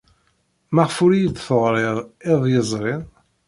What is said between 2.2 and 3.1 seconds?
iḍ yezrin?